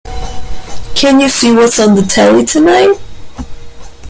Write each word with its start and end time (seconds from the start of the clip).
Can 0.95 1.19
you 1.19 1.29
see 1.29 1.51
what's 1.53 1.79
on 1.79 1.93
the 1.93 2.01
telly 2.01 2.43
tonight? 2.43 2.97